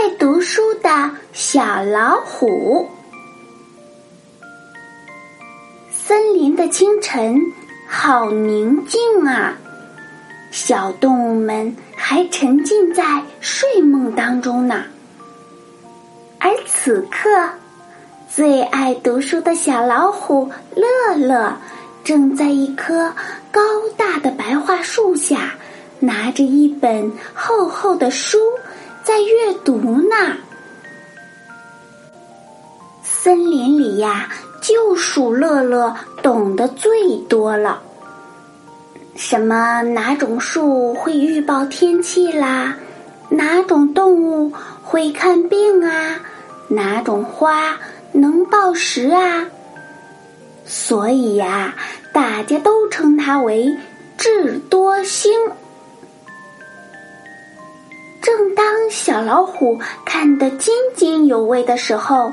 [0.00, 2.88] 爱读书的小老虎。
[5.90, 7.38] 森林的清晨
[7.86, 9.58] 好宁静啊，
[10.50, 14.84] 小动物们还沉浸在睡梦当中呢。
[16.38, 17.28] 而此刻，
[18.26, 21.54] 最爱读书的小老虎乐乐
[22.02, 23.12] 正在一棵
[23.52, 23.60] 高
[23.98, 25.52] 大的白桦树下，
[25.98, 28.38] 拿着一本厚厚的书。
[29.02, 30.36] 在阅读呢。
[33.02, 34.28] 森林里呀，
[34.60, 37.82] 就数乐乐懂得最多了。
[39.16, 42.76] 什么哪种树会预报天气啦？
[43.28, 46.20] 哪种动物会看病啊？
[46.68, 47.76] 哪种花
[48.12, 49.46] 能报时啊？
[50.64, 51.74] 所以呀，
[52.12, 53.76] 大家都称它为
[54.16, 55.32] 智多星。
[58.20, 62.32] 正当小老虎看得津津有味的时候，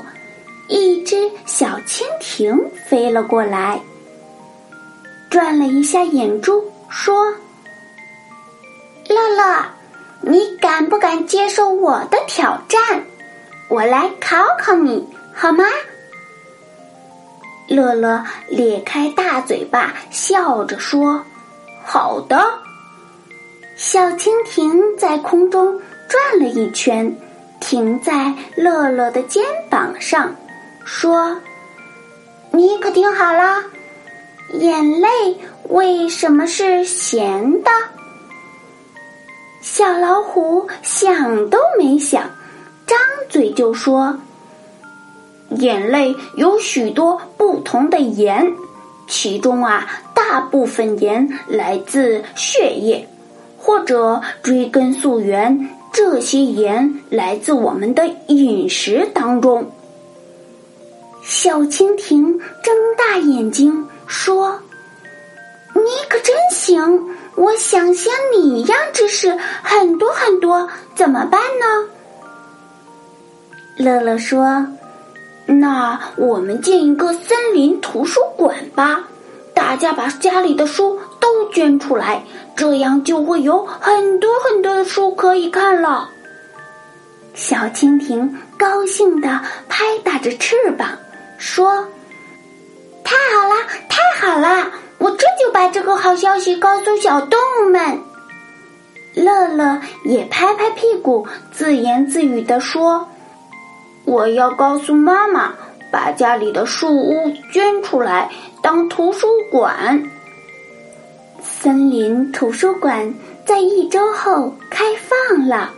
[0.68, 3.80] 一只小蜻蜓飞了过来，
[5.30, 7.32] 转了一下眼珠，说
[9.08, 9.64] ：“乐乐，
[10.20, 13.02] 你敢不敢接受我的挑战？
[13.68, 15.64] 我来考考你，好吗？”
[17.66, 21.22] 乐乐咧开大嘴巴，笑着说
[21.84, 22.38] ：“好的。”
[23.78, 27.16] 小蜻蜓在空中转了一圈，
[27.60, 29.40] 停在乐乐的肩
[29.70, 30.34] 膀上，
[30.84, 31.40] 说
[32.50, 33.62] ：“你可听好了，
[34.54, 35.08] 眼泪
[35.68, 37.70] 为什么是咸的？”
[39.62, 42.28] 小老虎想都没想，
[42.84, 44.18] 张嘴就说
[45.54, 48.44] ：“眼泪有许多不同的盐，
[49.06, 53.08] 其中啊，大部分盐来自血液。”
[53.68, 59.70] 或者追根溯源，这些盐来自我们的饮食当中。
[61.22, 64.58] 小蜻蜓睁大眼睛说
[65.76, 66.98] ：“你可真行！
[67.34, 71.90] 我想像你一样知识很多很多，怎么办呢？”
[73.76, 74.66] 乐乐说
[75.44, 79.06] ：“那我们建一个森林图书馆吧，
[79.52, 82.22] 大家把家里的书都捐出来。”
[82.56, 86.10] 这样就会有很多很多的书可以看了。
[87.34, 89.28] 小蜻蜓高兴地
[89.68, 90.88] 拍打着翅膀，
[91.38, 91.86] 说
[93.04, 93.54] ：“太好了，
[93.88, 94.72] 太好了！
[94.98, 98.00] 我这就把这个好消息告诉小动物们。”
[99.14, 103.08] 乐乐也拍拍屁股，自言自语地说
[104.04, 105.54] ：“我要告诉妈妈，
[105.92, 108.28] 把家里的树屋捐出来
[108.60, 110.02] 当图书馆。”
[111.60, 113.12] 森林图书馆
[113.44, 115.72] 在一周后开放了，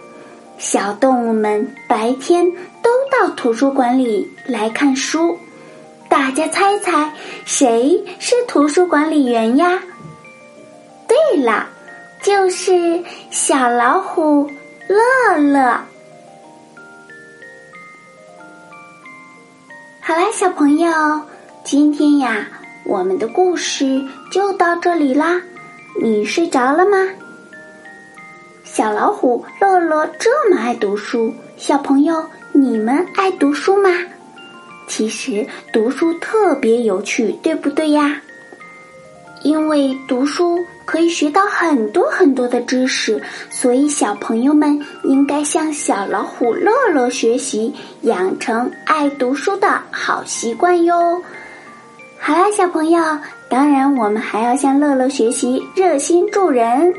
[0.58, 2.44] 小动物们白天
[2.82, 5.38] 都到图书馆里来看书。
[6.06, 7.10] 大家猜猜，
[7.46, 9.80] 谁是图书管理员呀？
[11.08, 11.66] 对了，
[12.22, 14.46] 就是小老虎
[14.86, 15.80] 乐乐。
[20.02, 21.22] 好啦，小朋友，
[21.64, 22.46] 今天呀，
[22.84, 25.40] 我们的故事就到这里啦。
[25.98, 26.96] 你睡着了吗？
[28.62, 33.90] 小老虎乐乐这么爱读书，小朋友你们爱读书吗？
[34.86, 38.20] 其实读书特别有趣，对不对呀？
[39.42, 43.20] 因为读书可以学到很多很多的知识，
[43.50, 51.22] 所以小朋友们应该向小老虎乐乐学习，养成爱读书的好习惯哟。
[52.18, 53.02] 好啦，小朋友。
[53.50, 56.94] 当然，我们还要向乐乐学习，热心助人。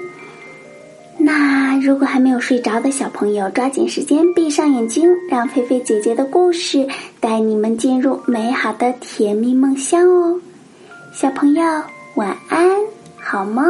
[1.18, 6.86] 那如果还没有睡着的小朋友，抓紧时间闭上眼睛，让菲菲姐姐的故事
[7.22, 10.42] 带你们进入美好的甜蜜梦乡哦。
[11.14, 11.64] 小朋友，
[12.16, 12.70] 晚安，
[13.18, 13.64] 好梦。